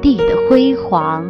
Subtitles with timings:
[0.00, 1.24] 地的辉煌。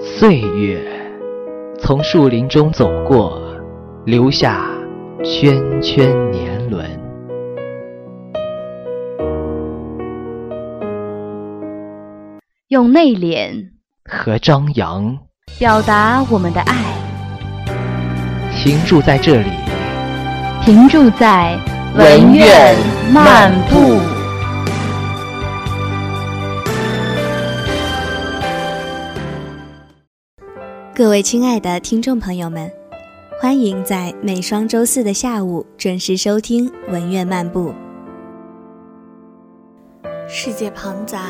[0.00, 0.80] 岁月
[1.78, 3.40] 从树林中走过，
[4.04, 4.68] 留下
[5.24, 6.86] 圈圈年轮。
[12.68, 13.70] 用内敛
[14.04, 15.18] 和张扬
[15.58, 16.74] 表达我们的爱。
[18.54, 19.50] 停驻在这里，
[20.64, 21.58] 停驻在
[21.96, 22.76] 文苑
[23.10, 23.98] 漫步。
[30.94, 32.70] 各位亲爱的听众朋友们，
[33.40, 37.72] 欢迎在每双周四的下午准时收听文苑漫步。
[40.28, 41.20] 世界庞杂，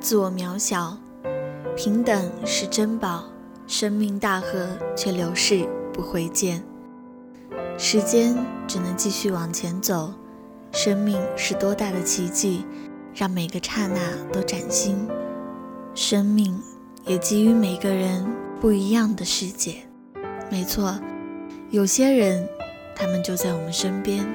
[0.00, 0.96] 自我渺小，
[1.76, 3.24] 平等是珍宝，
[3.66, 5.68] 生命大河却流逝。
[5.92, 6.64] 不回见，
[7.76, 10.12] 时间只能继续往前走。
[10.70, 12.64] 生命是多大的奇迹，
[13.14, 14.00] 让每个刹那
[14.32, 14.96] 都崭新。
[15.94, 16.58] 生命
[17.04, 18.26] 也给予每个人
[18.60, 19.76] 不一样的世界。
[20.50, 20.98] 没错，
[21.70, 22.48] 有些人，
[22.94, 24.26] 他们就在我们身边，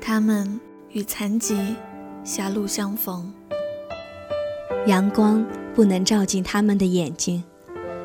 [0.00, 0.58] 他们
[0.90, 1.76] 与残疾
[2.24, 3.32] 狭路相逢。
[4.86, 7.44] 阳光不能照进他们的眼睛，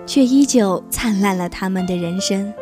[0.05, 2.53] 却依旧灿烂了他们的人生。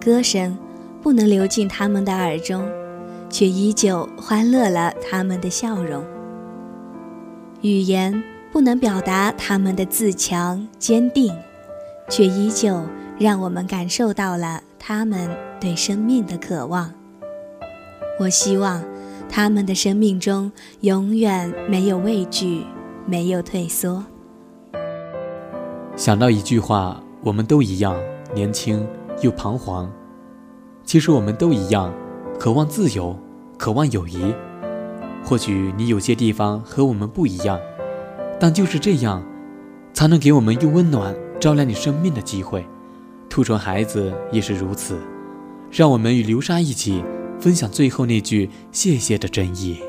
[0.00, 0.58] 歌声
[1.02, 2.68] 不能流进他们的耳中，
[3.28, 6.04] 却依旧欢乐了他们的笑容。
[7.62, 8.22] 语言
[8.52, 11.34] 不能表达他们的自强坚定，
[12.08, 12.82] 却依旧
[13.18, 15.28] 让我们感受到了他们
[15.60, 16.92] 对生命的渴望。
[18.18, 18.84] 我希望
[19.28, 20.50] 他们的生命中
[20.80, 22.64] 永远没有畏惧，
[23.06, 24.04] 没有退缩。
[25.96, 27.96] 想到一句话，我们都一样，
[28.34, 28.86] 年轻。
[29.22, 29.86] 又彷徨。
[30.90, 31.94] 其实我们都一样，
[32.36, 33.16] 渴望自由，
[33.56, 34.34] 渴望友谊。
[35.24, 37.60] 或许你有些地方和我们不一样，
[38.40, 39.22] 但就是这样，
[39.92, 42.66] 才能给我们用温暖照亮你生命的机会。
[43.28, 44.98] 兔唇孩子也是如此，
[45.70, 47.04] 让我们与流沙一起
[47.38, 49.80] 分享最后那句谢谢的真意。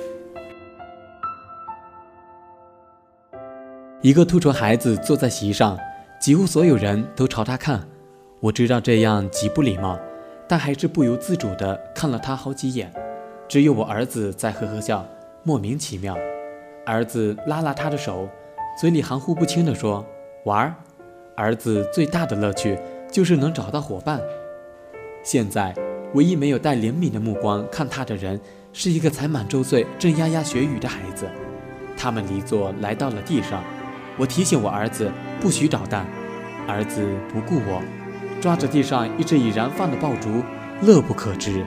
[4.03, 5.75] 一个兔唇孩子坐在席上，
[6.21, 7.87] 几乎所有人都朝他看。
[8.39, 9.97] 我知道这样极不礼貌，
[10.51, 12.91] 但还是不由自主地看了他好几眼。
[13.47, 15.07] 只有我儿子在呵呵笑，
[15.43, 16.13] 莫名其妙。
[16.85, 18.27] 儿子拉拉他的手，
[18.77, 20.05] 嘴里含糊不清地说
[20.43, 20.75] ：“玩儿。”
[21.37, 22.77] 儿子最大的乐趣
[23.09, 24.19] 就是能找到伙伴。
[25.23, 25.73] 现在，
[26.15, 28.37] 唯一没有带怜悯的目光看他的人，
[28.73, 31.29] 是一个才满周岁、正牙牙学语的孩子。
[31.95, 33.63] 他们离座来到了地上，
[34.17, 36.05] 我提醒我儿子不许捣蛋，
[36.67, 37.81] 儿子不顾我。
[38.41, 40.43] 抓着地上一只已燃放的爆竹，
[40.81, 41.63] 乐不可支。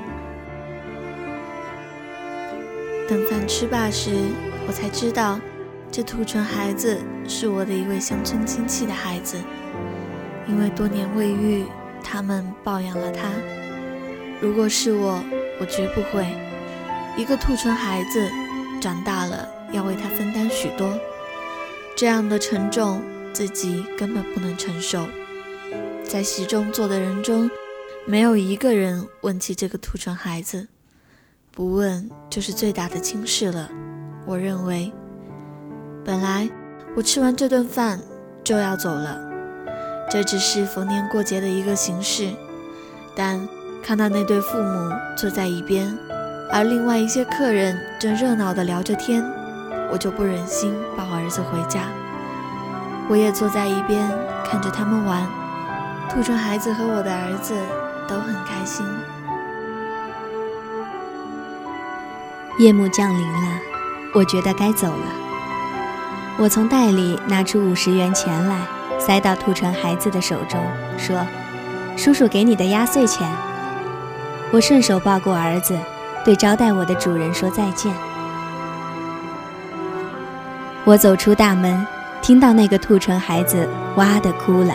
[3.09, 4.11] 等饭吃罢时，
[4.67, 5.39] 我才知道，
[5.89, 6.99] 这兔唇孩子
[7.29, 9.37] 是我的一位乡村亲戚的孩子。
[10.49, 11.65] 因为多年未遇，
[12.03, 13.29] 他们抱养了他。
[14.41, 15.23] 如果是我，
[15.61, 16.27] 我绝不会。
[17.17, 18.29] 一个兔唇孩子
[18.81, 20.93] 长大了，要为他分担许多，
[21.97, 23.01] 这样的沉重，
[23.33, 25.07] 自己根本不能承受。
[26.07, 27.51] 在席中坐的人中，
[28.07, 30.69] 没有一个人问起这个兔唇孩子，
[31.51, 33.69] 不问就是最大的轻视了。
[34.25, 34.93] 我认为，
[36.05, 36.49] 本来
[36.95, 38.01] 我吃完这顿饭
[38.45, 39.19] 就要走了，
[40.11, 42.31] 这只是逢年过节的一个形式。
[43.17, 43.41] 但
[43.83, 45.97] 看到那对父母坐在一边，
[46.51, 49.25] 而另外一些客人正热闹地聊着天，
[49.91, 51.89] 我就不忍心抱儿子回家。
[53.09, 54.09] 我也坐在一边
[54.45, 55.44] 看着他们玩。
[56.09, 57.55] 兔唇孩子和我的儿子
[58.09, 58.87] 都很开心。
[62.59, 63.59] 夜幕降临了，
[64.15, 65.07] 我觉得该走了。
[66.39, 68.61] 我从袋里拿出五十元钱来，
[68.99, 70.61] 塞到兔唇孩子的手中，
[70.97, 71.27] 说
[71.99, 73.29] ：“叔叔给你的压岁钱。”
[74.53, 75.77] 我顺手抱过儿子，
[76.25, 77.93] 对招待我的主人说再见。
[80.85, 81.85] 我走出大门，
[82.23, 84.75] 听到那个兔唇孩子哇的哭了。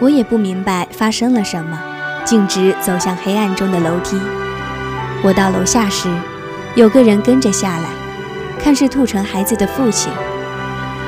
[0.00, 1.78] 我也不明白发生了什么，
[2.24, 4.18] 径直走向黑暗中的楼梯。
[5.22, 6.08] 我到楼下时，
[6.74, 7.84] 有个人跟着下来，
[8.62, 10.10] 看是兔唇孩子的父亲。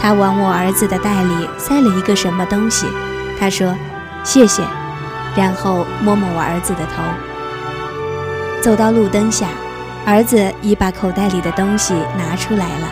[0.00, 2.86] 他往我儿子的袋里塞了一个什么东西，
[3.40, 3.74] 他说
[4.22, 4.62] ：“谢谢。”
[5.34, 7.02] 然后摸摸我儿子的头。
[8.60, 9.46] 走到路灯下，
[10.04, 12.88] 儿子已把口袋里的东西拿出来了，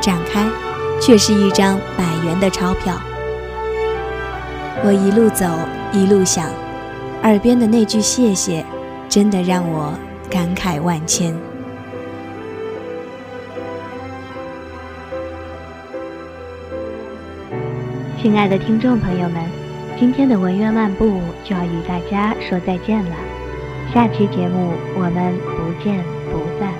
[0.00, 0.46] 展开，
[1.00, 2.94] 却是一张百元的钞票。
[4.86, 5.46] 我一路走，
[5.94, 6.46] 一路想，
[7.22, 8.62] 耳边的那句“谢谢”，
[9.08, 9.98] 真的让我
[10.28, 11.34] 感慨万千。
[18.20, 19.42] 亲爱的听众朋友们，
[19.98, 23.16] 今天的文苑漫步就要与大家说再见了。
[23.94, 26.73] 下期节目我们不见不散。